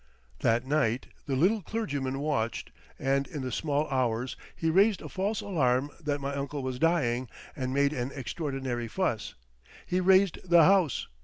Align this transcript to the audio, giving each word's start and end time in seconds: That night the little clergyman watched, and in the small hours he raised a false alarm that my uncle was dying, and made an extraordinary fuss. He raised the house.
That 0.39 0.65
night 0.65 1.09
the 1.27 1.35
little 1.35 1.61
clergyman 1.61 2.21
watched, 2.21 2.71
and 2.97 3.27
in 3.27 3.43
the 3.43 3.51
small 3.51 3.87
hours 3.89 4.35
he 4.55 4.71
raised 4.71 4.99
a 5.03 5.09
false 5.09 5.41
alarm 5.41 5.91
that 6.03 6.19
my 6.19 6.33
uncle 6.33 6.63
was 6.63 6.79
dying, 6.79 7.29
and 7.55 7.71
made 7.71 7.93
an 7.93 8.09
extraordinary 8.15 8.87
fuss. 8.87 9.35
He 9.85 9.99
raised 9.99 10.39
the 10.43 10.63
house. 10.63 11.07